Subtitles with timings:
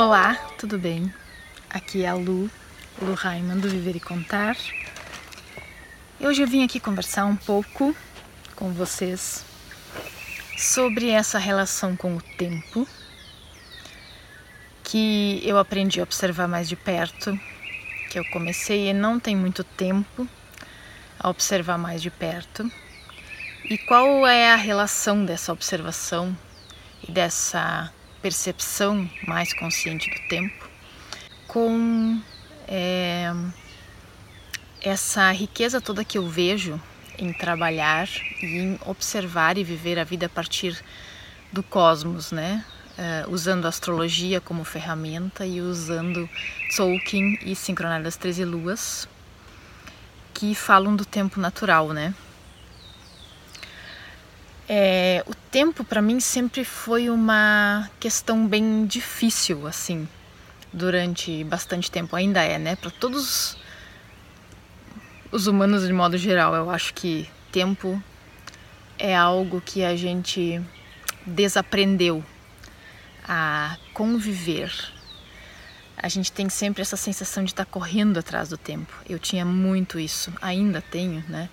[0.00, 1.12] Olá, tudo bem?
[1.68, 2.50] Aqui é a Lu,
[3.02, 4.56] Lu Raiman do Viver e Contar.
[6.18, 7.94] Hoje eu vim aqui conversar um pouco
[8.56, 9.44] com vocês
[10.56, 12.88] sobre essa relação com o tempo
[14.82, 17.38] que eu aprendi a observar mais de perto,
[18.10, 20.26] que eu comecei e não tem muito tempo
[21.18, 22.72] a observar mais de perto.
[23.66, 26.34] E qual é a relação dessa observação
[27.06, 27.92] e dessa
[28.22, 30.68] percepção mais consciente do tempo
[31.46, 32.20] com
[32.68, 33.32] é,
[34.80, 36.80] essa riqueza toda que eu vejo
[37.18, 38.08] em trabalhar
[38.40, 40.82] e em observar e viver a vida a partir
[41.52, 42.64] do cosmos, né?
[42.96, 46.28] Uh, usando a astrologia como ferramenta e usando
[46.76, 49.08] Tolkien e Sincronar das Treze Luas,
[50.34, 52.14] que falam do tempo natural, né?
[54.68, 55.09] É,
[55.50, 60.08] tempo para mim sempre foi uma questão bem difícil, assim,
[60.72, 62.14] durante bastante tempo.
[62.14, 62.76] Ainda é, né?
[62.76, 63.56] Para todos
[65.32, 68.02] os humanos de modo geral, eu acho que tempo
[68.98, 70.60] é algo que a gente
[71.26, 72.24] desaprendeu
[73.26, 74.72] a conviver.
[75.96, 78.92] A gente tem sempre essa sensação de estar tá correndo atrás do tempo.
[79.08, 81.48] Eu tinha muito isso, ainda tenho, né?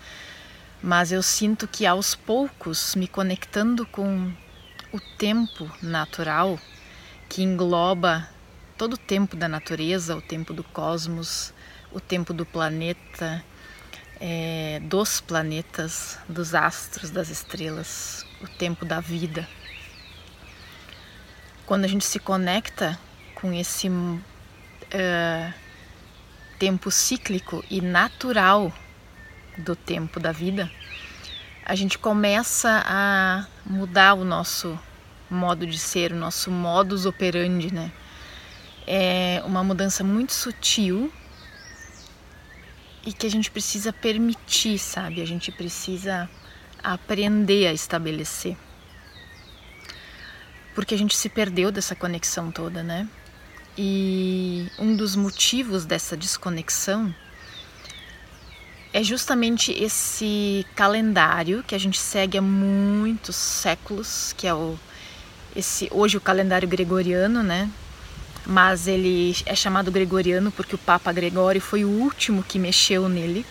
[0.81, 4.31] Mas eu sinto que aos poucos, me conectando com
[4.91, 6.59] o tempo natural,
[7.27, 8.27] que engloba
[8.77, 11.53] todo o tempo da natureza, o tempo do cosmos,
[11.91, 13.43] o tempo do planeta,
[14.19, 19.47] é, dos planetas, dos astros, das estrelas, o tempo da vida.
[21.65, 22.97] Quando a gente se conecta
[23.35, 25.53] com esse uh,
[26.57, 28.73] tempo cíclico e natural
[29.57, 30.69] do tempo da vida,
[31.65, 34.79] a gente começa a mudar o nosso
[35.29, 37.91] modo de ser, o nosso modus operandi, né?
[38.85, 41.11] É uma mudança muito sutil
[43.05, 45.21] e que a gente precisa permitir, sabe?
[45.21, 46.29] A gente precisa
[46.81, 48.55] aprender a estabelecer.
[50.73, 53.09] Porque a gente se perdeu dessa conexão toda, né?
[53.77, 57.13] E um dos motivos dessa desconexão
[58.97, 64.75] é justamente esse calendário que a gente segue há muitos séculos, que é o
[65.55, 67.69] esse hoje o calendário gregoriano, né?
[68.43, 73.45] Mas ele é chamado gregoriano porque o Papa Gregório foi o último que mexeu nele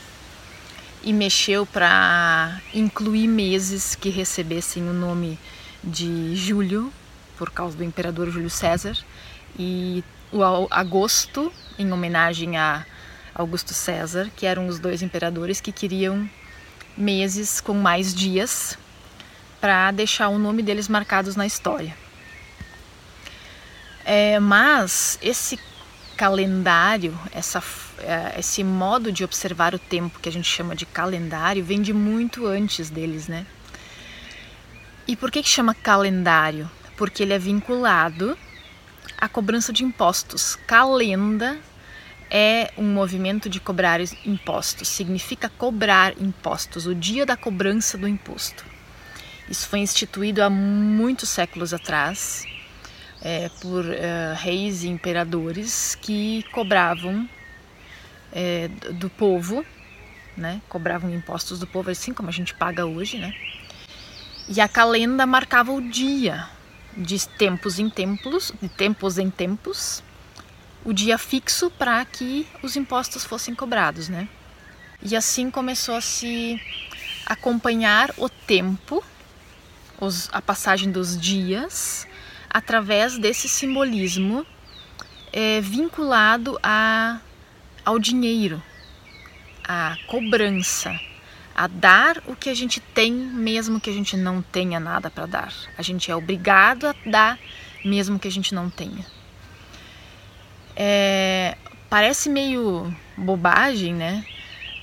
[1.01, 5.39] e mexeu para incluir meses que recebessem o nome
[5.83, 6.93] de julho
[7.39, 8.97] por causa do imperador Júlio César
[9.57, 10.03] e
[10.33, 10.43] o
[10.73, 12.85] agosto em homenagem a
[13.37, 16.29] Augusto César, que eram os dois imperadores que queriam
[16.97, 18.79] meses com mais dias
[19.61, 21.95] para deixar o nome deles marcados na história.
[24.05, 25.59] É, mas esse
[26.17, 27.63] calendário, essa,
[27.99, 31.93] é, esse modo de observar o tempo que a gente chama de calendário, vem de
[31.93, 33.45] muito antes deles, né?
[35.07, 36.71] E por que, que chama calendário?
[36.97, 38.37] Porque ele é vinculado
[39.19, 40.57] à cobrança de impostos.
[40.67, 41.59] Calenda
[42.31, 48.65] é um movimento de cobrar impostos, significa cobrar impostos, o dia da cobrança do imposto.
[49.49, 52.45] Isso foi instituído há muitos séculos atrás
[53.23, 57.29] é, por uh, reis e imperadores que cobravam
[58.33, 59.65] é, do povo,
[60.37, 60.61] né?
[60.69, 63.33] cobravam impostos do povo, assim como a gente paga hoje, né?
[64.49, 66.47] E a calenda marcava o dia
[66.97, 70.03] de tempos em tempos, de tempos em tempos,
[70.85, 74.29] o dia fixo para que os impostos fossem cobrados, né?
[75.03, 76.61] E assim começou a se
[77.27, 79.05] acompanhar o tempo,
[80.01, 82.07] os, a passagem dos dias,
[82.49, 84.47] através desse simbolismo
[85.33, 87.21] é, vinculado a,
[87.85, 88.63] ao dinheiro,
[89.63, 90.99] à cobrança,
[91.55, 95.27] a dar o que a gente tem, mesmo que a gente não tenha nada para
[95.27, 95.53] dar.
[95.77, 97.39] A gente é obrigado a dar,
[97.85, 99.05] mesmo que a gente não tenha.
[100.77, 101.57] É,
[101.89, 104.25] parece meio bobagem, né?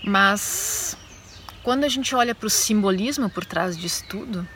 [0.04, 0.98] Mas
[1.62, 4.48] quando a gente olha para o simbolismo por trás disso tudo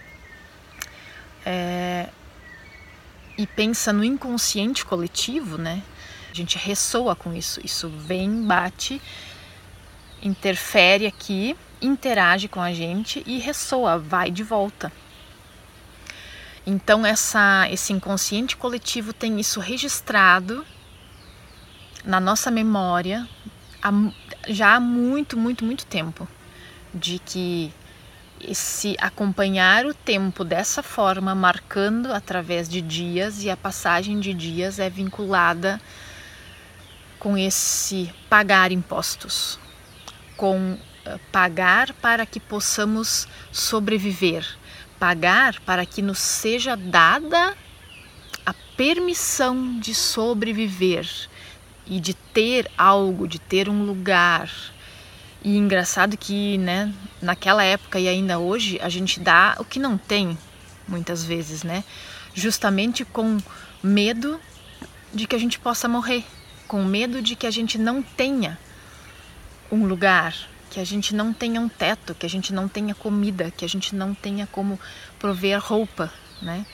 [1.45, 2.10] é,
[3.38, 5.84] e pensa no inconsciente coletivo, né?
[6.30, 7.62] A gente ressoa com isso.
[7.63, 9.01] Isso vem, bate,
[10.22, 14.92] interfere aqui, interage com a gente e ressoa, vai de volta.
[16.66, 20.66] Então essa, esse inconsciente coletivo tem isso registrado
[22.07, 23.27] na nossa memória
[23.83, 23.92] há,
[24.48, 26.27] já há muito, muito, muito tempo
[26.94, 27.71] de que
[28.39, 34.80] esse acompanhar o tempo dessa forma, marcando através de dias, e a passagem de dias
[34.80, 35.81] é vinculada
[37.19, 39.59] com esse pagar impostos,
[40.38, 44.48] com uh, pagar para que possamos sobreviver,
[45.00, 47.57] pagar para que nos seja dada
[48.45, 51.27] a permissão de sobreviver
[51.89, 54.50] e de ter algo, de ter um lugar,
[55.44, 59.98] e engraçado que, né, naquela época e ainda hoje, a gente dá o que não
[59.98, 60.38] tem,
[60.88, 61.84] muitas vezes, né?
[62.34, 63.38] Justamente com
[63.81, 64.39] medo
[65.13, 66.24] de que a gente possa morrer,
[66.68, 68.60] com medo de que a gente não tenha
[69.72, 70.36] um lugar,
[70.69, 73.69] que a gente não tenha um teto, que a gente não tenha comida, que a
[73.69, 74.80] gente não tenha como
[75.18, 76.12] prover roupa,
[76.42, 76.66] né?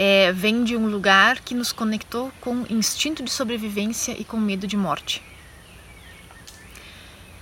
[0.00, 4.64] É, vem de um lugar que nos conectou com instinto de sobrevivência e com medo
[4.64, 5.20] de morte.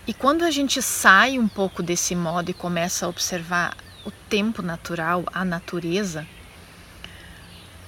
[0.06, 3.76] E quando a gente sai um pouco desse modo e começa a observar
[4.06, 6.26] o tempo natural, a natureza,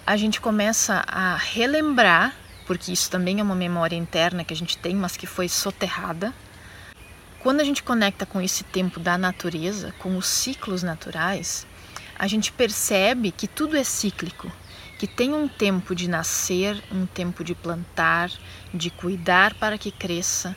[0.06, 2.36] a gente começa a relembrar,
[2.66, 6.34] porque isso também é uma memória interna que a gente tem, mas que foi soterrada.
[7.40, 11.66] Quando a gente conecta com esse tempo da natureza, com os ciclos naturais,
[12.18, 14.50] a gente percebe que tudo é cíclico,
[14.98, 18.30] que tem um tempo de nascer, um tempo de plantar,
[18.74, 20.56] de cuidar para que cresça,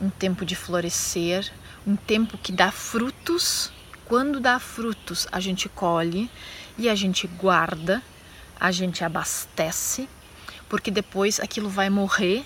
[0.00, 1.52] um tempo de florescer,
[1.86, 3.70] um tempo que dá frutos.
[4.06, 6.30] Quando dá frutos, a gente colhe
[6.78, 8.02] e a gente guarda,
[8.58, 10.08] a gente abastece,
[10.68, 12.44] porque depois aquilo vai morrer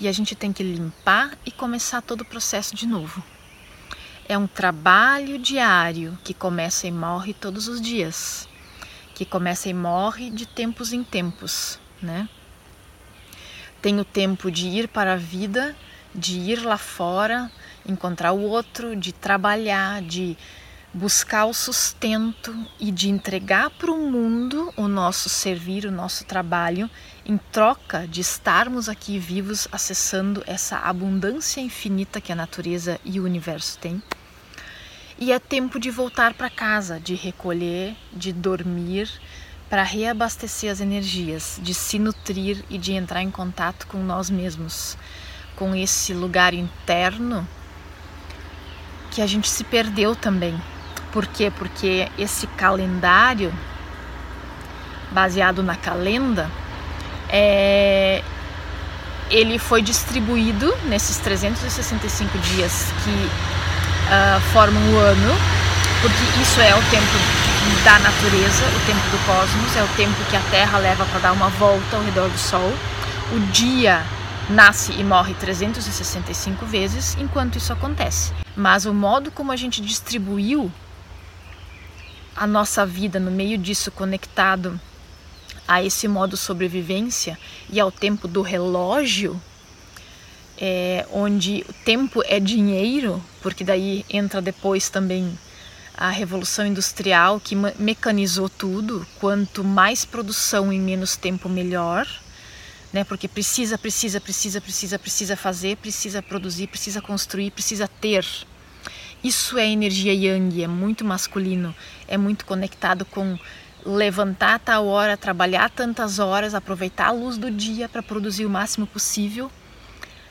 [0.00, 3.22] e a gente tem que limpar e começar todo o processo de novo.
[4.28, 8.48] É um trabalho diário que começa e morre todos os dias,
[9.14, 12.28] que começa e morre de tempos em tempos, né?
[13.80, 15.76] Tem o tempo de ir para a vida
[16.16, 17.50] de ir lá fora,
[17.86, 20.36] encontrar o outro, de trabalhar, de
[20.96, 26.88] buscar o sustento e de entregar para o mundo o nosso servir, o nosso trabalho,
[27.26, 33.24] em troca de estarmos aqui vivos acessando essa abundância infinita que a natureza e o
[33.24, 34.02] universo têm.
[35.18, 39.10] E é tempo de voltar para casa, de recolher, de dormir,
[39.68, 44.96] para reabastecer as energias, de se nutrir e de entrar em contato com nós mesmos
[45.56, 47.46] com esse lugar interno
[49.10, 50.58] que a gente se perdeu também.
[51.16, 51.50] Por quê?
[51.50, 53.50] Porque esse calendário
[55.10, 56.50] baseado na calenda
[57.30, 58.22] é,
[59.30, 65.34] ele foi distribuído nesses 365 dias que uh, formam o ano,
[66.02, 70.36] porque isso é o tempo da natureza, o tempo do cosmos, é o tempo que
[70.36, 72.70] a Terra leva para dar uma volta ao redor do Sol.
[73.32, 74.02] O dia
[74.50, 78.34] nasce e morre 365 vezes enquanto isso acontece.
[78.54, 80.70] Mas o modo como a gente distribuiu
[82.36, 84.78] a nossa vida no meio disso conectado
[85.66, 87.38] a esse modo sobrevivência
[87.70, 89.40] e ao tempo do relógio,
[90.58, 95.36] é, onde o tempo é dinheiro, porque daí entra depois também
[95.96, 99.06] a revolução industrial que mecanizou tudo.
[99.18, 102.06] Quanto mais produção em menos tempo, melhor
[102.96, 103.04] né?
[103.04, 108.26] Porque precisa, precisa, precisa, precisa, precisa fazer, precisa produzir, precisa construir, precisa ter.
[109.22, 111.74] Isso é energia yang, é muito masculino,
[112.06, 113.38] é muito conectado com
[113.84, 118.86] levantar tal hora, trabalhar tantas horas, aproveitar a luz do dia para produzir o máximo
[118.86, 119.50] possível,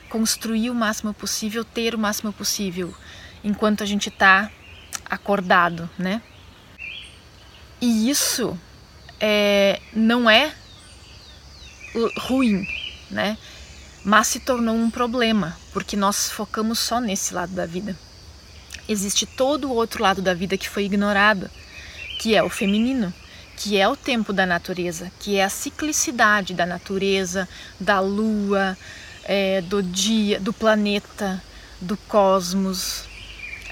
[0.08, 2.94] construir o máximo possível, ter o máximo possível,
[3.42, 4.50] enquanto a gente está
[5.08, 6.20] acordado, né?
[7.80, 8.58] E isso
[9.20, 10.54] é, não é
[12.18, 12.66] ruim,
[13.10, 13.36] né?
[14.04, 17.96] Mas se tornou um problema, porque nós focamos só nesse lado da vida.
[18.88, 21.50] Existe todo o outro lado da vida que foi ignorado,
[22.20, 23.12] que é o feminino,
[23.56, 27.48] que é o tempo da natureza, que é a ciclicidade da natureza,
[27.80, 28.76] da lua,
[29.24, 31.42] é, do dia, do planeta,
[31.80, 33.04] do cosmos.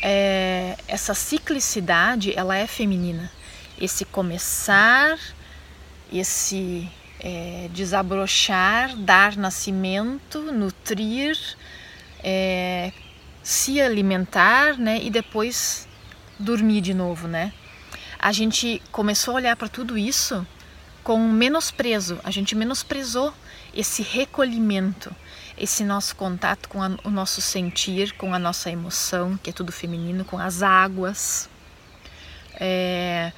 [0.02, 3.30] É, essa ciclicidade, ela é feminina.
[3.78, 5.18] Esse começar,
[6.12, 6.88] esse
[7.20, 11.38] é, desabrochar, dar nascimento, nutrir,
[12.22, 12.92] é,
[13.44, 15.86] se alimentar, né, e depois
[16.38, 17.52] dormir de novo, né?
[18.18, 20.46] A gente começou a olhar para tudo isso
[21.02, 22.18] com menosprezo.
[22.24, 23.34] A gente menosprezou
[23.74, 25.14] esse recolhimento,
[25.58, 29.70] esse nosso contato com a, o nosso sentir, com a nossa emoção, que é tudo
[29.70, 31.50] feminino, com as águas.
[32.54, 33.30] É,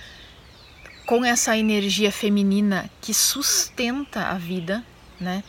[1.05, 4.85] com essa energia feminina que sustenta a vida,
[5.19, 5.43] né?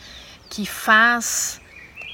[0.48, 1.60] que faz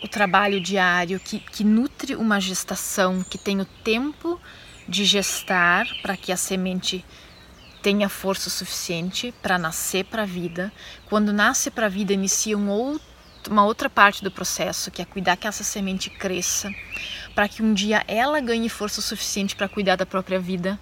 [0.05, 4.39] o trabalho diário, que, que nutre uma gestação, que tem o tempo
[4.87, 7.03] de gestar para que a semente
[7.83, 10.71] tenha força suficiente para nascer para a vida.
[11.07, 13.01] Quando nasce para a vida, inicia um outro,
[13.49, 16.71] uma outra parte do processo, que é cuidar que essa semente cresça,
[17.35, 20.79] para que um dia ela ganhe força suficiente para cuidar da própria vida,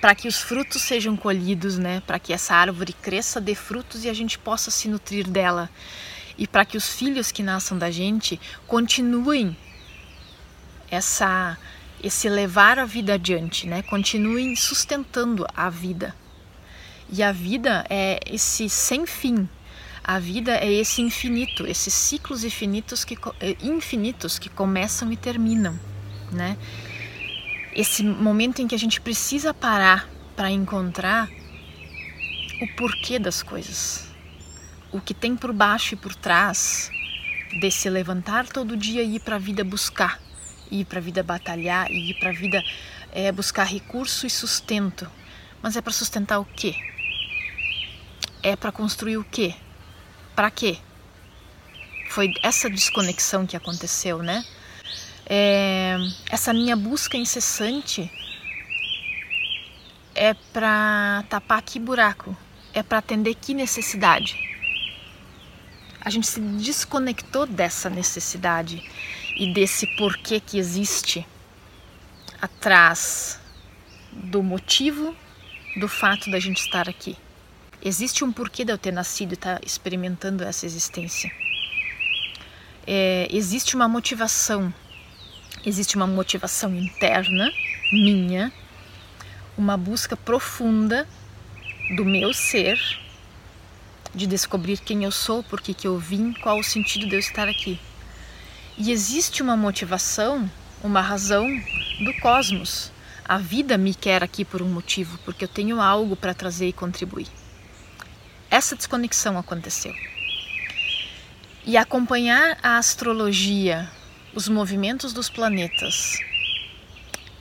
[0.00, 2.02] para que os frutos sejam colhidos, né?
[2.06, 5.68] Para que essa árvore cresça, dê frutos e a gente possa se nutrir dela.
[6.36, 9.56] E para que os filhos que nasçam da gente continuem
[10.90, 11.56] essa
[12.02, 13.80] esse levar a vida adiante, né?
[13.82, 16.14] Continuem sustentando a vida.
[17.10, 19.48] E a vida é esse sem fim.
[20.02, 25.80] A vida é esse infinito, esses ciclos infinitos que eh, infinitos que começam e terminam,
[26.30, 26.58] né?
[27.72, 31.30] Esse momento em que a gente precisa parar para encontrar
[32.60, 34.13] o porquê das coisas.
[34.94, 36.90] O que tem por baixo e por trás
[37.60, 40.18] desse levantar todo dia e ir para a vida buscar
[40.70, 42.62] ir para a vida batalhar ir para a vida
[43.12, 45.08] é, buscar recurso e sustento.
[45.62, 46.74] Mas é para sustentar o quê?
[48.42, 49.54] É para construir o quê?
[50.34, 50.78] Para quê?
[52.08, 54.44] Foi essa desconexão que aconteceu, né?
[55.26, 55.96] É,
[56.28, 58.10] essa minha busca incessante
[60.14, 62.36] é para tapar que buraco?
[62.74, 64.53] É para atender que necessidade?
[66.04, 68.82] A gente se desconectou dessa necessidade
[69.36, 71.26] e desse porquê que existe
[72.40, 73.40] atrás
[74.12, 75.16] do motivo
[75.76, 77.16] do fato da gente estar aqui.
[77.82, 81.32] Existe um porquê de eu ter nascido e estar tá experimentando essa existência.
[82.86, 84.72] É, existe uma motivação,
[85.64, 87.50] existe uma motivação interna
[87.90, 88.52] minha,
[89.56, 91.08] uma busca profunda
[91.96, 92.78] do meu ser,
[94.14, 97.48] de descobrir quem eu sou, por que, eu vim, qual o sentido de eu estar
[97.48, 97.80] aqui.
[98.78, 100.48] E existe uma motivação,
[100.82, 101.46] uma razão
[102.04, 102.92] do cosmos.
[103.24, 106.72] A vida me quer aqui por um motivo, porque eu tenho algo para trazer e
[106.72, 107.28] contribuir.
[108.50, 109.94] Essa desconexão aconteceu.
[111.64, 113.90] E acompanhar a astrologia,
[114.34, 116.20] os movimentos dos planetas,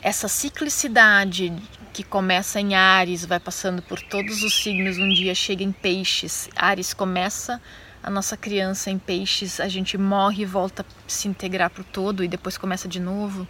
[0.01, 1.53] essa ciclicidade
[1.94, 6.50] que começa em Ares, vai passando por todos os signos, um dia chega em Peixes.
[6.56, 7.62] Ares começa
[8.02, 11.86] a nossa criança em peixes, a gente morre e volta a se integrar para o
[11.86, 13.48] todo e depois começa de novo.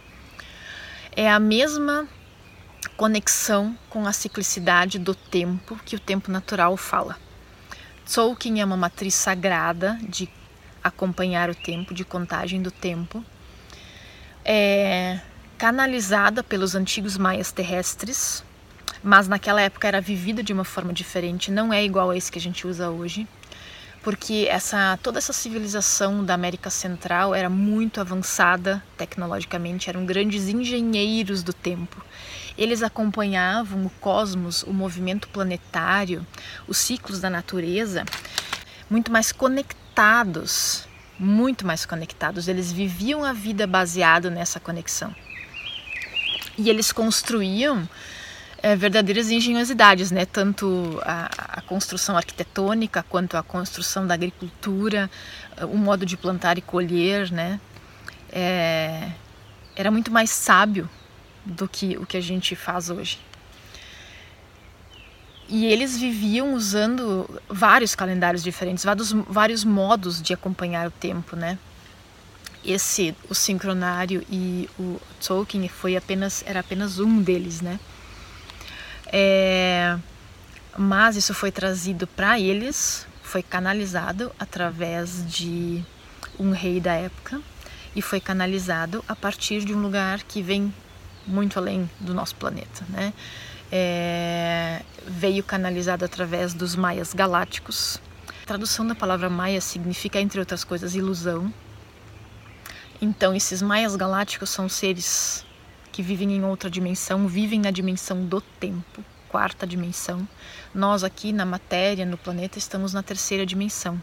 [1.16, 2.06] É a mesma
[2.96, 7.16] conexão com a ciclicidade do tempo que o tempo natural fala.
[8.06, 10.28] Tzolk'in é uma matriz sagrada de
[10.84, 13.24] acompanhar o tempo, de contagem do tempo.
[14.44, 15.18] É
[15.58, 18.44] canalizada pelos antigos maias terrestres,
[19.02, 22.38] mas naquela época era vivida de uma forma diferente, não é igual a esse que
[22.38, 23.26] a gente usa hoje
[24.04, 31.42] porque essa toda essa civilização da América Central era muito avançada tecnologicamente, eram grandes engenheiros
[31.42, 32.04] do tempo.
[32.56, 36.24] Eles acompanhavam o cosmos, o movimento planetário,
[36.68, 38.04] os ciclos da natureza,
[38.90, 40.86] muito mais conectados,
[41.18, 42.46] muito mais conectados.
[42.46, 45.16] Eles viviam a vida baseado nessa conexão.
[46.56, 47.88] E eles construíam
[48.62, 50.24] é, verdadeiras engenhosidades, né?
[50.24, 55.10] Tanto a, a, construção arquitetônica quanto a construção da agricultura,
[55.62, 57.60] o modo de plantar e colher, né?
[58.32, 59.10] É,
[59.76, 60.88] era muito mais sábio
[61.44, 63.18] do que o que a gente faz hoje.
[65.48, 71.58] E eles viviam usando vários calendários diferentes, vários, vários modos de acompanhar o tempo, né?
[72.64, 77.78] Esse, o sincronário e o Tolkien foi apenas era apenas um deles, né?
[79.12, 79.98] É,
[80.76, 85.84] mas isso foi trazido para eles, foi canalizado através de
[86.38, 87.40] um rei da época
[87.94, 90.72] e foi canalizado a partir de um lugar que vem
[91.26, 93.12] muito além do nosso planeta, né?
[93.70, 98.00] É, veio canalizado através dos maias galácticos.
[98.42, 101.52] A tradução da palavra maia significa, entre outras coisas, ilusão.
[103.00, 105.44] Então, esses maias galácticos são seres
[105.92, 110.26] que vivem em outra dimensão, vivem na dimensão do tempo, quarta dimensão.
[110.74, 114.00] Nós aqui na matéria, no planeta, estamos na terceira dimensão.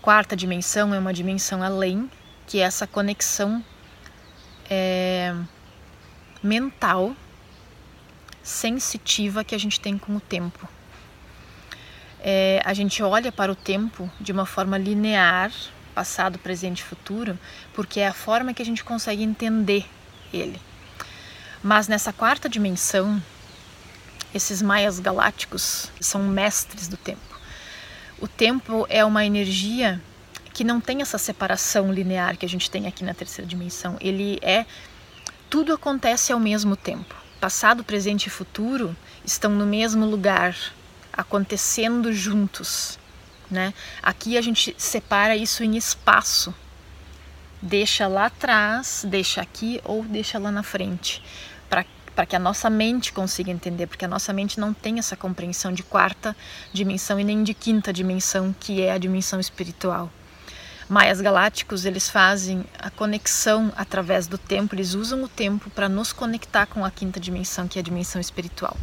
[0.00, 2.10] Quarta dimensão é uma dimensão além,
[2.46, 3.64] que é essa conexão
[4.70, 5.34] é,
[6.42, 7.14] mental,
[8.42, 10.68] sensitiva que a gente tem com o tempo.
[12.20, 15.52] É, a gente olha para o tempo de uma forma linear,
[15.98, 17.36] passado, presente e futuro,
[17.74, 19.84] porque é a forma que a gente consegue entender
[20.32, 20.60] ele.
[21.60, 23.20] Mas nessa quarta dimensão,
[24.32, 27.36] esses maias galácticos são mestres do tempo.
[28.20, 30.00] O tempo é uma energia
[30.54, 33.96] que não tem essa separação linear que a gente tem aqui na terceira dimensão.
[34.00, 34.66] Ele é
[35.50, 37.12] tudo acontece ao mesmo tempo.
[37.40, 40.54] Passado, presente e futuro estão no mesmo lugar,
[41.12, 43.00] acontecendo juntos.
[43.50, 43.72] Né?
[44.02, 46.54] Aqui a gente separa isso em espaço.
[47.60, 51.22] Deixa lá atrás, deixa aqui ou deixa lá na frente,
[51.68, 55.72] para que a nossa mente consiga entender, porque a nossa mente não tem essa compreensão
[55.72, 56.36] de quarta
[56.72, 60.10] dimensão e nem de quinta dimensão, que é a dimensão espiritual.
[60.88, 66.12] Maias galácticos, eles fazem a conexão através do tempo, eles usam o tempo para nos
[66.12, 68.76] conectar com a quinta dimensão, que é a dimensão espiritual.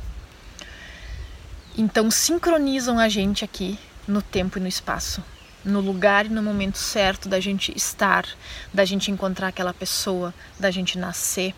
[1.77, 5.23] Então sincronizam a gente aqui no tempo e no espaço,
[5.63, 8.25] no lugar e no momento certo da gente estar,
[8.73, 11.53] da gente encontrar aquela pessoa, da gente nascer,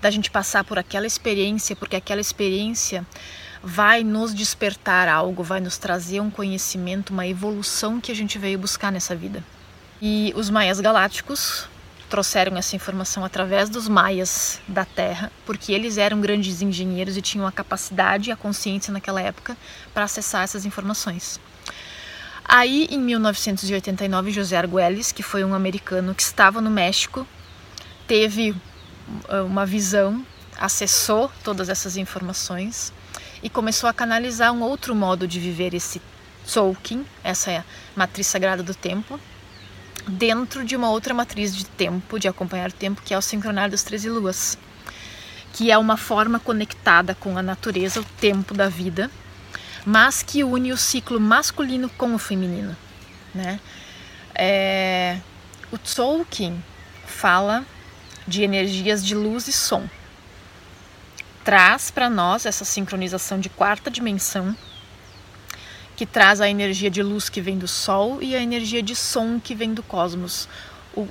[0.00, 3.06] da gente passar por aquela experiência, porque aquela experiência
[3.62, 8.58] vai nos despertar algo, vai nos trazer um conhecimento, uma evolução que a gente veio
[8.58, 9.42] buscar nessa vida.
[10.00, 11.68] E os maias galácticos
[12.12, 17.46] trouxeram essa informação através dos maias da Terra, porque eles eram grandes engenheiros e tinham
[17.46, 19.56] a capacidade e a consciência naquela época
[19.94, 21.40] para acessar essas informações.
[22.54, 27.26] Aí, em 1989, José Arguelles, que foi um americano que estava no México,
[28.06, 30.22] teve uh, uma visão,
[30.58, 32.92] acessou todas essas informações
[33.42, 35.98] e começou a canalizar um outro modo de viver esse
[36.44, 37.64] Tzolk'in, essa
[37.96, 39.18] matriz sagrada do tempo,
[40.06, 43.70] dentro de uma outra matriz de tempo, de acompanhar o tempo, que é o sincronar
[43.70, 44.58] das 13 luas,
[45.54, 49.10] que é uma forma conectada com a natureza, o tempo da vida,
[49.84, 52.76] mas que une o ciclo masculino com o feminino.
[53.34, 53.60] Né?
[54.34, 55.18] É,
[55.70, 56.62] o Tolkien
[57.06, 57.64] fala
[58.26, 59.88] de energias de luz e som.
[61.44, 64.56] Traz para nós essa sincronização de quarta dimensão
[65.96, 69.38] que traz a energia de luz que vem do Sol e a energia de som
[69.38, 70.48] que vem do cosmos.
[70.94, 71.02] O,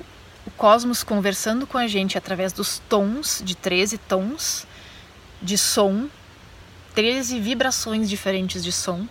[0.45, 4.65] o cosmos conversando com a gente através dos tons, de 13 tons
[5.41, 6.07] de som,
[6.95, 9.07] 13 vibrações diferentes de som,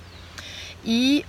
[0.84, 1.24] e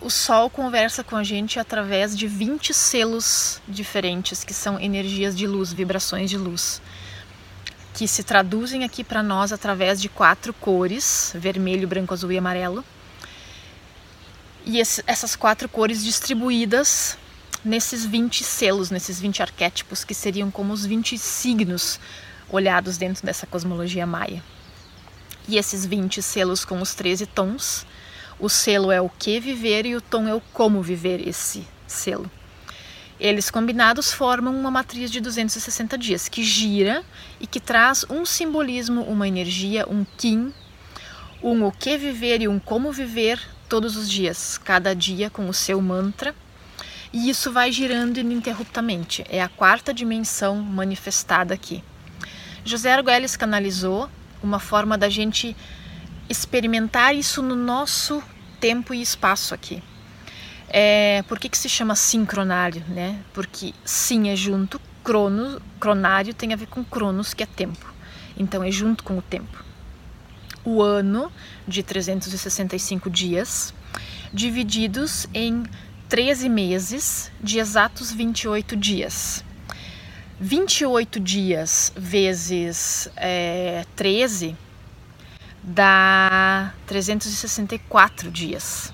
[0.00, 5.46] o Sol conversa com a gente através de 20 selos diferentes, que são energias de
[5.46, 6.80] luz, vibrações de luz,
[7.94, 12.84] que se traduzem aqui para nós através de quatro cores: vermelho, branco, azul e amarelo
[14.68, 17.16] e esse, essas quatro cores distribuídas
[17.64, 21.98] nesses 20 selos, nesses 20 arquétipos, que seriam como os 20 signos
[22.50, 24.42] olhados dentro dessa cosmologia maia.
[25.48, 27.86] E esses 20 selos com os 13 tons,
[28.38, 32.30] o selo é o que viver e o tom é o como viver esse selo.
[33.18, 37.02] Eles combinados formam uma matriz de 260 dias que gira
[37.40, 40.52] e que traz um simbolismo, uma energia, um kim,
[41.42, 45.54] um o que viver e um como viver todos os dias, cada dia com o
[45.54, 46.34] seu mantra.
[47.10, 49.24] E isso vai girando ininterruptamente.
[49.30, 51.82] É a quarta dimensão manifestada aqui.
[52.64, 54.10] José Arguelles canalizou
[54.42, 55.56] uma forma da gente
[56.28, 58.22] experimentar isso no nosso
[58.60, 59.82] tempo e espaço aqui.
[60.68, 62.84] É, por que, que se chama sincronário?
[62.88, 63.20] Né?
[63.32, 67.92] Porque sim é junto, crono, cronário tem a ver com cronos, que é tempo.
[68.36, 69.68] Então é junto com o tempo
[70.68, 71.32] o ano
[71.66, 73.72] de 365 dias,
[74.32, 75.64] divididos em
[76.08, 79.44] 13 meses de exatos 28 dias.
[80.40, 84.56] 28 dias vezes é, 13
[85.60, 88.92] dá 364 dias.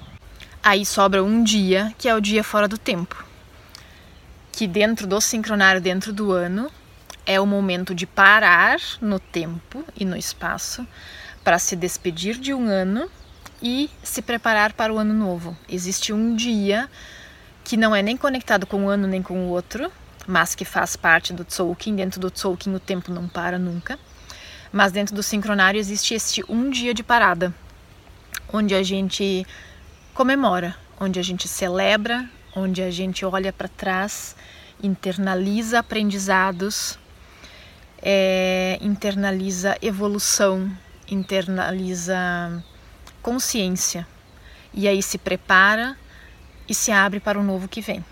[0.62, 3.22] Aí sobra um dia, que é o dia fora do tempo,
[4.52, 6.70] que dentro do sincronário, dentro do ano,
[7.26, 10.87] é o momento de parar no tempo e no espaço
[11.42, 13.11] para se despedir de um ano
[13.62, 15.54] e se preparar para o ano novo.
[15.68, 16.88] Existe um dia
[17.62, 19.92] que não é nem conectado com um ano nem com o outro,
[20.26, 21.96] mas que faz parte do Tzolk'in.
[21.96, 23.98] Dentro do Tzolk'in o tempo não para nunca.
[24.72, 27.54] Mas dentro do sincronário existe este um dia de parada,
[28.52, 29.46] onde a gente
[30.12, 34.34] comemora, onde a gente celebra, onde a gente olha para trás,
[34.82, 36.98] internaliza aprendizados,
[38.02, 40.70] é, internaliza evolução,
[41.08, 42.16] internaliza
[43.22, 44.06] consciência
[44.72, 45.96] e aí se prepara
[46.68, 48.04] e se abre para o novo que vem.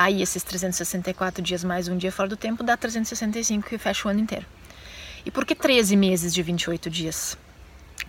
[0.00, 4.10] Aí esses 364 dias mais um dia fora do tempo dá 365 que fecha o
[4.10, 4.46] ano inteiro.
[5.26, 7.36] E por que 13 meses de 28 dias?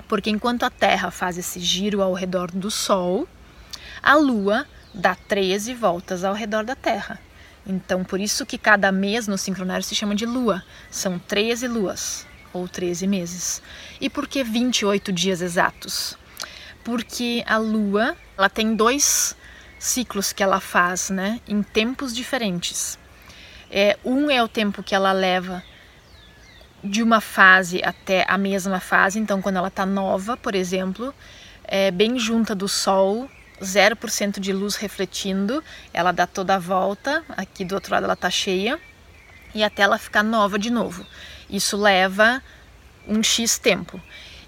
[0.08, 3.27] Porque enquanto a Terra faz esse giro ao redor do Sol,
[4.01, 7.19] a Lua dá 13 voltas ao redor da Terra.
[7.67, 10.63] Então, por isso que cada mês no sincronário se chama de lua.
[10.89, 13.62] São 13 luas ou 13 meses.
[13.99, 16.17] E por que 28 dias exatos?
[16.86, 19.36] Porque a lua, ela tem dois
[19.81, 22.99] ciclos que ela faz, né, em tempos diferentes.
[23.69, 25.63] É, um é o tempo que ela leva
[26.83, 29.17] de uma fase até a mesma fase.
[29.17, 31.11] Então, quando ela está nova, por exemplo,
[31.63, 33.27] é bem junta do Sol,
[33.59, 38.29] 0% de luz refletindo, ela dá toda a volta, aqui do outro lado ela está
[38.29, 38.79] cheia,
[39.53, 41.03] e até ela ficar nova de novo.
[41.49, 42.41] Isso leva
[43.07, 43.99] um X tempo.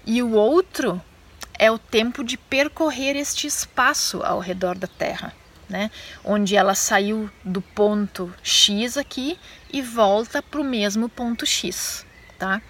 [0.06, 1.02] E o outro
[1.58, 5.32] é o tempo de percorrer este espaço ao redor da Terra,
[5.68, 5.90] né?
[6.24, 9.38] Onde ela saiu do ponto X aqui
[9.72, 12.04] e volta para o mesmo ponto X,
[12.38, 12.60] tá?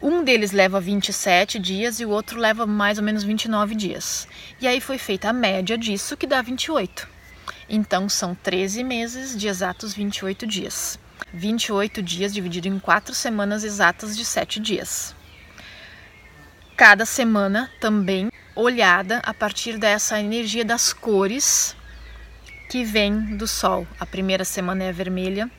[0.00, 4.28] Um deles leva 27 dias e o outro leva mais ou menos 29 dias.
[4.60, 7.08] E aí foi feita a média disso, que dá 28.
[7.68, 10.98] Então são 13 meses de exatos 28 dias.
[11.32, 15.15] 28 dias dividido em 4 semanas exatas de 7 dias.
[16.76, 21.74] Cada semana também olhada a partir dessa energia das cores
[22.68, 23.86] que vem do Sol.
[23.98, 25.50] A primeira semana é a vermelha,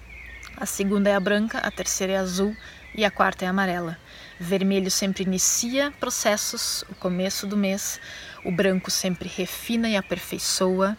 [0.56, 2.56] a segunda é a branca, a terceira é a azul
[2.93, 3.97] e a quarta é a amarela.
[4.39, 7.99] Vermelho sempre inicia processos, o começo do mês.
[8.45, 10.95] O branco sempre refina e aperfeiçoa.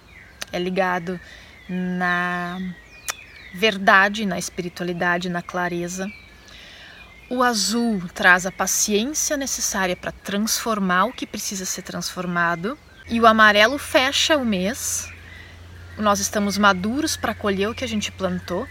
[0.53, 1.21] É ligado
[1.69, 2.59] na
[3.55, 6.11] verdade, na espiritualidade, na clareza.
[7.31, 12.79] O azul traz a paciência necessária para transformar o que precisa ser transformado.
[13.07, 15.13] E o amarelo fecha o mês.
[15.99, 18.67] Nós estamos maduros para colher o que a gente plantou,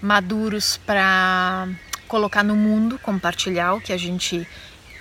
[0.00, 1.66] maduros para
[2.06, 4.46] colocar no mundo, compartilhar o que a gente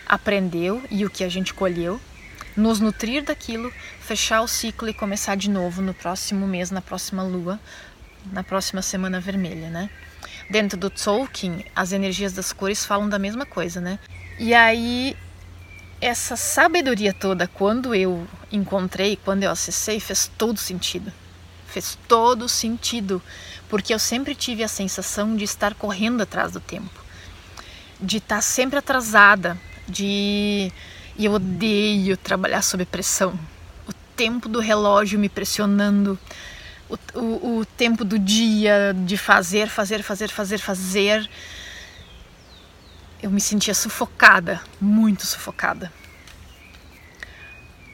[0.08, 2.02] aprendeu e o que a gente colheu,
[2.58, 7.22] nos nutrir daquilo, fechar o ciclo e começar de novo no próximo mês, na próxima
[7.22, 7.60] lua,
[8.32, 9.90] na próxima semana vermelha, né?
[10.54, 13.98] Dentro do Tolkien, as energias das cores falam da mesma coisa, né?
[14.38, 15.18] E aí
[16.00, 21.12] essa sabedoria toda, quando eu encontrei, quando eu acessei, fez todo sentido.
[21.66, 23.20] Fez todo sentido,
[23.68, 27.04] porque eu sempre tive a sensação de estar correndo atrás do tempo,
[28.00, 29.58] de estar sempre atrasada,
[29.90, 30.72] de
[31.18, 33.34] e eu odeio trabalhar sob pressão.
[33.88, 36.20] O tempo do relógio me pressionando,
[37.14, 41.30] o, o, tempo do dia de fazer, fazer, fazer, fazer, fazer.
[43.22, 45.92] Eu me sentia sufocada, muito sufocada.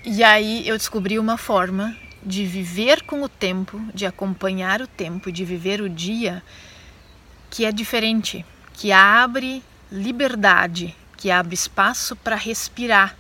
[0.03, 5.31] E aí eu descobri uma forma de viver com o tempo, de acompanhar o tempo,
[5.31, 6.43] de viver o dia
[7.49, 13.15] que é diferente, que abre liberdade, que abre espaço para respirar,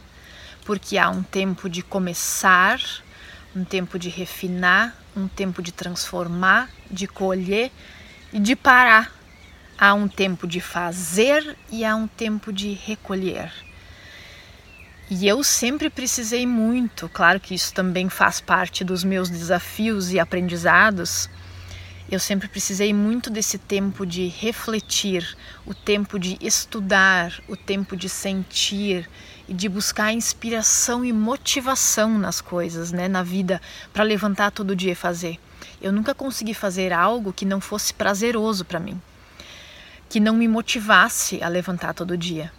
[0.65, 2.79] porque há um tempo de começar,
[3.55, 7.71] um tempo de refinar, um tempo de transformar, de colher
[8.31, 9.11] e de parar.
[9.77, 13.51] Há um tempo de fazer e há um tempo de recolher.
[15.09, 20.19] E eu sempre precisei muito, claro que isso também faz parte dos meus desafios e
[20.19, 21.29] aprendizados.
[22.11, 28.07] Eu sempre precisei muito desse tempo de refletir, o tempo de estudar, o tempo de
[28.07, 29.09] sentir
[29.53, 34.95] de buscar inspiração e motivação nas coisas, né, na vida, para levantar todo dia e
[34.95, 35.39] fazer.
[35.81, 39.01] Eu nunca consegui fazer algo que não fosse prazeroso para mim,
[40.09, 42.51] que não me motivasse a levantar todo dia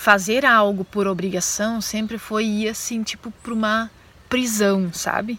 [0.00, 3.90] fazer algo por obrigação sempre foi ir assim, tipo, para uma
[4.30, 5.38] prisão, sabe?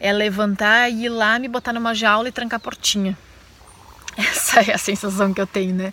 [0.00, 3.16] É levantar e ir lá, me botar numa jaula e trancar a portinha.
[4.18, 5.92] Essa é a sensação que eu tenho, né?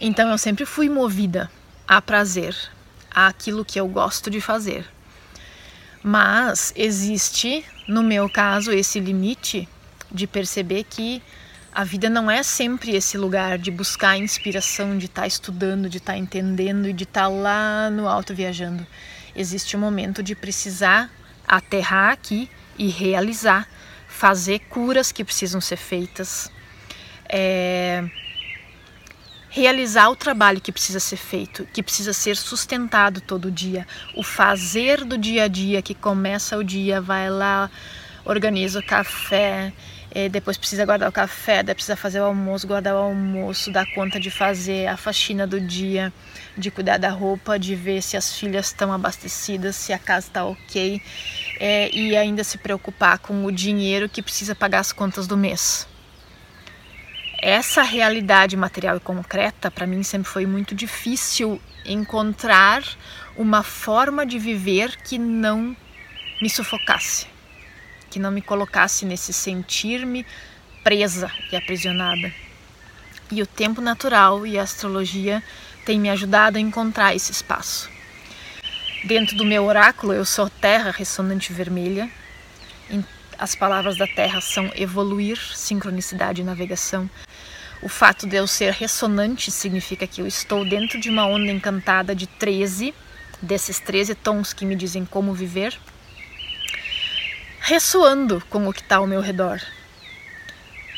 [0.00, 1.50] Então eu sempre fui movida
[1.88, 2.56] a prazer,
[3.16, 4.86] àquilo que eu gosto de fazer.
[6.02, 9.66] Mas existe, no meu caso, esse limite
[10.12, 11.22] de perceber que
[11.72, 15.96] a vida não é sempre esse lugar de buscar inspiração, de estar tá estudando, de
[15.96, 18.86] estar tá entendendo e de estar tá lá no alto viajando.
[19.34, 21.10] Existe um momento de precisar
[21.48, 23.68] aterrar aqui e realizar,
[24.06, 26.50] fazer curas que precisam ser feitas,
[27.28, 28.04] é,
[29.56, 35.02] realizar o trabalho que precisa ser feito, que precisa ser sustentado todo dia, o fazer
[35.02, 37.70] do dia a dia que começa o dia, vai lá,
[38.22, 39.72] organiza o café,
[40.14, 43.86] é, depois precisa guardar o café, daí precisa fazer o almoço, guardar o almoço, dar
[43.94, 46.12] conta de fazer a faxina do dia,
[46.54, 50.44] de cuidar da roupa, de ver se as filhas estão abastecidas, se a casa está
[50.44, 51.00] ok,
[51.58, 55.88] é, e ainda se preocupar com o dinheiro que precisa pagar as contas do mês.
[57.38, 62.82] Essa realidade material e concreta, para mim, sempre foi muito difícil encontrar
[63.36, 65.76] uma forma de viver que não
[66.40, 67.26] me sufocasse
[68.16, 70.24] que não me colocasse nesse sentir-me
[70.82, 72.32] presa e aprisionada.
[73.30, 75.42] E o tempo natural e a astrologia
[75.84, 77.90] têm me ajudado a encontrar esse espaço.
[79.04, 82.08] Dentro do meu oráculo, eu sou terra ressonante vermelha.
[83.38, 87.08] As palavras da terra são evoluir, sincronicidade e navegação.
[87.82, 92.14] O fato de eu ser ressonante significa que eu estou dentro de uma onda encantada
[92.14, 92.94] de 13,
[93.42, 95.78] desses 13 tons que me dizem como viver,
[97.60, 99.60] ressoando com o que está ao meu redor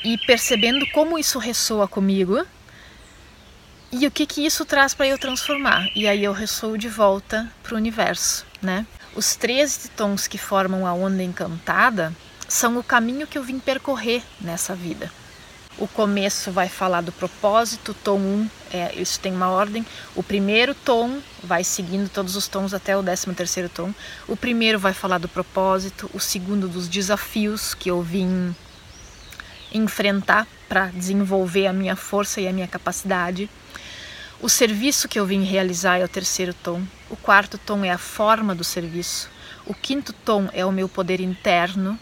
[0.05, 2.47] e percebendo como isso ressoa comigo
[3.91, 5.89] e o que que isso traz para eu transformar.
[5.97, 8.87] E aí eu ressoo de volta para o universo, né?
[9.17, 12.15] Os 13 tons que formam a onda encantada
[12.49, 15.13] são o caminho que eu vim percorrer nessa vida.
[15.79, 19.87] O começo vai falar do propósito, tom 1, é, isso tem uma ordem.
[20.17, 23.95] O primeiro tom vai seguindo todos os tons até o décimo terceiro tom.
[24.27, 28.53] O primeiro vai falar do propósito, o segundo dos desafios que eu vim
[29.73, 33.49] enfrentar para desenvolver a minha força e a minha capacidade.
[34.41, 36.83] O serviço que eu vim realizar é o terceiro tom.
[37.09, 39.31] O quarto tom é a forma do serviço.
[39.65, 41.99] O quinto tom é o meu poder interno.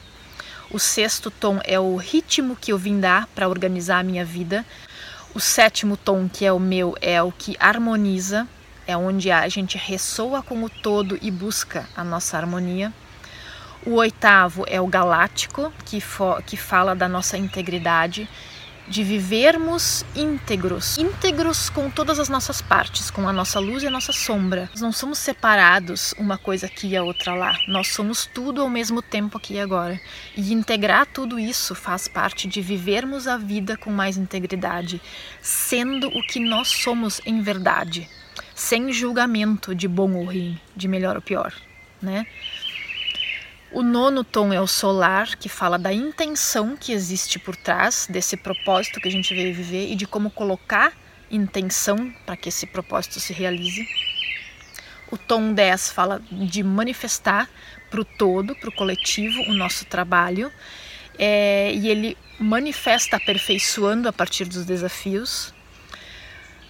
[0.68, 4.64] O sexto tom é o ritmo que eu vim dar para organizar a minha vida.
[5.32, 8.48] O sétimo tom, que é o meu, é o que harmoniza,
[8.86, 12.92] é onde a gente ressoa com o todo e busca a nossa harmonia.
[13.84, 16.02] O oitavo é o galáctico, que,
[16.44, 18.28] que fala da nossa integridade
[18.88, 23.90] de vivermos íntegros, íntegros com todas as nossas partes, com a nossa luz e a
[23.90, 24.68] nossa sombra.
[24.72, 27.58] Nós não somos separados uma coisa aqui e a outra lá.
[27.66, 30.00] Nós somos tudo ao mesmo tempo aqui e agora.
[30.36, 35.00] E integrar tudo isso faz parte de vivermos a vida com mais integridade,
[35.40, 38.08] sendo o que nós somos em verdade,
[38.54, 41.52] sem julgamento de bom ou ruim, de melhor ou pior,
[42.00, 42.26] né?
[43.76, 48.34] O nono tom é o solar, que fala da intenção que existe por trás desse
[48.34, 50.94] propósito que a gente veio viver e de como colocar
[51.30, 53.86] intenção para que esse propósito se realize.
[55.12, 57.50] O tom 10 fala de manifestar
[57.90, 60.50] para o todo, para o coletivo, o nosso trabalho.
[61.18, 65.52] É, e ele manifesta aperfeiçoando a partir dos desafios.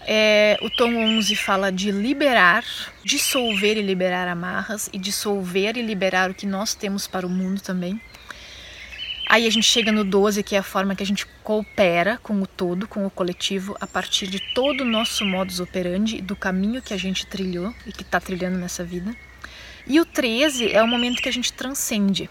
[0.08, 2.64] É, o tom 11 fala de liberar,
[3.02, 7.60] dissolver e liberar amarras, e dissolver e liberar o que nós temos para o mundo
[7.60, 8.00] também.
[9.28, 12.40] Aí a gente chega no 12, que é a forma que a gente coopera com
[12.40, 16.80] o todo, com o coletivo, a partir de todo o nosso modus operandi, do caminho
[16.80, 19.12] que a gente trilhou e que está trilhando nessa vida.
[19.88, 22.30] E o 13 é o momento que a gente transcende,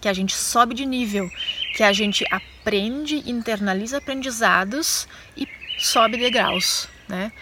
[0.00, 1.30] que a gente sobe de nível,
[1.76, 5.46] que a gente aprende, internaliza aprendizados e
[5.78, 7.32] sobe degraus, né?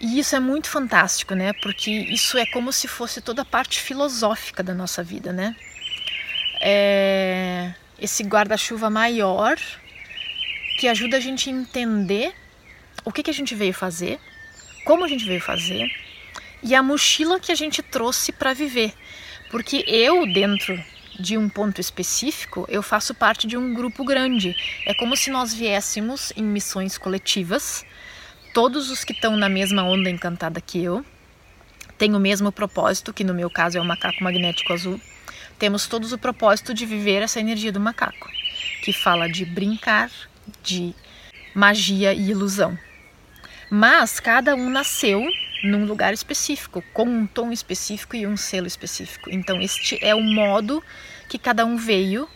[0.00, 1.52] E isso é muito fantástico, né?
[1.54, 5.56] Porque isso é como se fosse toda a parte filosófica da nossa vida, né?
[6.60, 9.56] É esse guarda-chuva maior
[10.78, 12.34] que ajuda a gente a entender
[13.04, 14.20] o que, que a gente veio fazer,
[14.84, 15.88] como a gente veio fazer
[16.62, 18.92] e a mochila que a gente trouxe para viver.
[19.50, 20.82] Porque eu, dentro
[21.18, 24.56] de um ponto específico, eu faço parte de um grupo grande.
[24.86, 27.84] É como se nós viéssemos em missões coletivas,
[28.52, 31.04] todos os que estão na mesma onda encantada que eu,
[31.98, 35.00] têm o mesmo propósito, que no meu caso é o macaco magnético azul.
[35.58, 38.28] Temos todos o propósito de viver essa energia do macaco,
[38.82, 40.10] que fala de brincar,
[40.62, 40.94] de
[41.54, 42.78] magia e ilusão.
[43.70, 45.26] Mas cada um nasceu
[45.62, 49.30] num lugar específico, com um tom específico e um selo específico.
[49.30, 50.82] Então, este é o modo
[51.28, 52.28] que cada um veio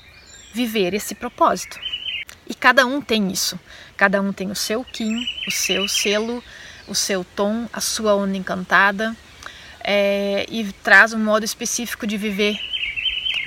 [0.52, 1.78] viver esse propósito.
[2.48, 3.58] E cada um tem isso.
[3.96, 6.42] Cada um tem o seu Kim, o seu selo,
[6.88, 9.16] o seu tom, a sua onda encantada,
[9.84, 12.58] é, e traz um modo específico de viver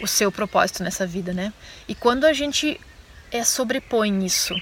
[0.01, 1.51] o seu propósito nessa vida, né?
[1.87, 2.79] E quando a gente
[3.31, 4.55] é, sobrepõe isso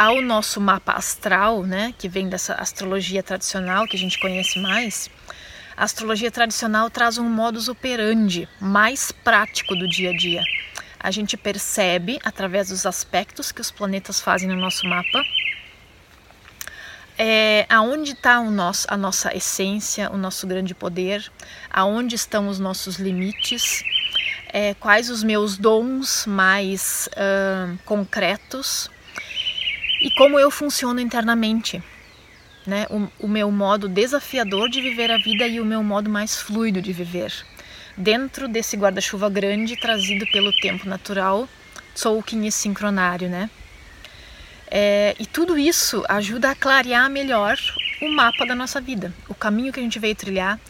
[0.00, 5.10] ao nosso mapa astral, né, que vem dessa astrologia tradicional que a gente conhece mais,
[5.76, 10.42] a astrologia tradicional traz um modus operandi mais prático do dia a dia.
[10.98, 15.22] A gente percebe através dos aspectos que os planetas fazem no nosso mapa
[17.18, 18.36] é, aonde está
[18.88, 21.30] a nossa essência, o nosso grande poder,
[21.70, 23.84] aonde estão os nossos limites,
[24.50, 28.88] é, quais os meus dons mais uh, concretos
[30.00, 31.82] e como eu funciono internamente.
[32.66, 32.86] Né?
[32.90, 36.80] O, o meu modo desafiador de viver a vida e o meu modo mais fluido
[36.80, 37.32] de viver.
[37.96, 41.48] Dentro desse guarda-chuva grande trazido pelo tempo natural,
[41.94, 43.50] sou o Yin sincronário, né?
[44.70, 47.58] É, e tudo isso ajuda a clarear melhor
[48.00, 50.60] o mapa da nossa vida, o caminho que a gente veio trilhar,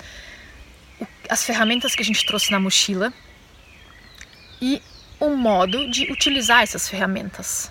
[1.29, 3.13] as ferramentas que a gente trouxe na mochila
[4.61, 4.81] e
[5.21, 7.71] o modo de utilizar essas ferramentas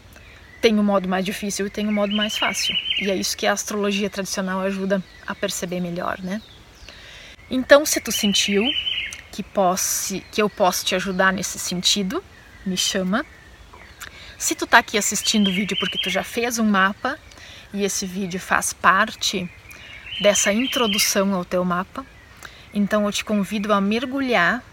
[0.62, 2.76] tem o um modo mais difícil e tem o um modo mais fácil.
[3.00, 6.42] E é isso que a astrologia tradicional ajuda a perceber melhor, né?
[7.50, 8.64] Então, se tu sentiu
[9.32, 12.24] que, posse, que eu posso te ajudar nesse sentido,
[12.66, 13.26] me chama.
[14.38, 17.18] Se tu tá aqui assistindo o vídeo porque tu já fez um mapa
[17.74, 19.50] e esse vídeo faz parte
[20.22, 22.06] dessa introdução ao teu mapa,
[22.74, 24.64] então eu te convido a mergulhar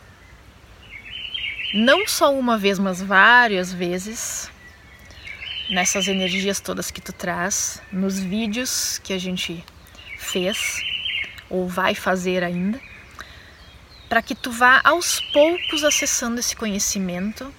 [1.74, 4.50] não só uma vez, mas várias vezes
[5.70, 9.64] nessas energias todas que tu traz, nos vídeos que a gente
[10.18, 10.82] fez
[11.48, 12.80] ou vai fazer ainda,
[14.08, 17.52] para que tu vá aos poucos acessando esse conhecimento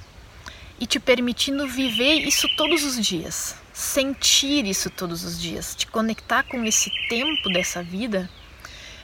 [0.80, 6.44] e te permitindo viver isso todos os dias, sentir isso todos os dias, te conectar
[6.44, 8.30] com esse tempo dessa vida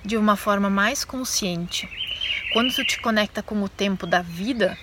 [0.03, 1.89] de uma forma mais consciente.
[2.51, 4.77] Quando tu te conecta com o tempo da vida,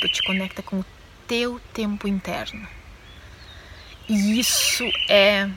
[0.00, 0.84] tu te conecta com o
[1.26, 2.79] teu tempo interno.
[4.10, 5.48] E isso é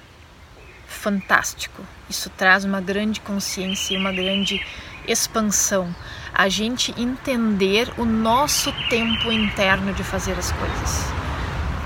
[0.85, 1.83] fantástico.
[2.07, 4.63] Isso traz uma grande consciência e uma grande
[5.07, 5.93] expansão.
[6.31, 11.03] A gente entender o nosso tempo interno de fazer as coisas.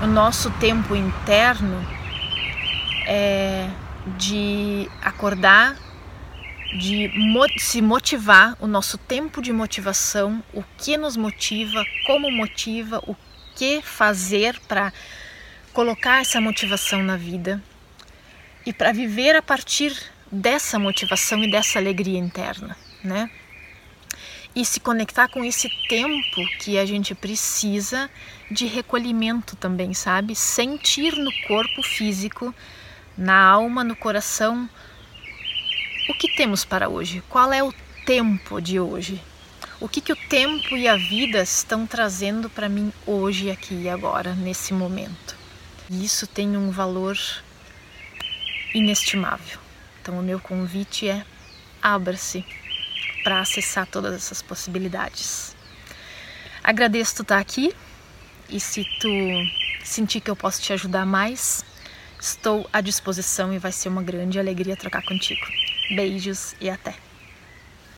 [0.02, 1.82] O nosso tempo interno
[3.06, 3.70] é
[4.18, 5.74] de acordar,
[6.78, 7.10] de
[7.56, 13.16] se motivar, o nosso tempo de motivação, o que nos motiva, como motiva, o
[13.56, 14.92] que fazer para
[15.78, 17.62] colocar essa motivação na vida
[18.66, 23.30] e para viver a partir dessa motivação e dessa alegria interna, né?
[24.56, 28.10] E se conectar com esse tempo que a gente precisa
[28.50, 30.34] de recolhimento também, sabe?
[30.34, 32.52] Sentir no corpo físico,
[33.16, 34.68] na alma, no coração,
[36.10, 37.22] o que temos para hoje?
[37.28, 37.72] Qual é o
[38.04, 39.22] tempo de hoje?
[39.80, 43.88] O que, que o tempo e a vida estão trazendo para mim hoje, aqui e
[43.88, 45.37] agora, nesse momento?
[45.90, 47.18] E isso tem um valor
[48.74, 49.58] inestimável.
[50.00, 51.24] Então, o meu convite é:
[51.82, 52.44] abra-se
[53.24, 55.56] para acessar todas essas possibilidades.
[56.62, 57.74] Agradeço tu estar aqui
[58.48, 59.08] e se tu
[59.84, 61.64] sentir que eu posso te ajudar mais,
[62.20, 65.46] estou à disposição e vai ser uma grande alegria trocar contigo.
[65.94, 67.07] Beijos e até!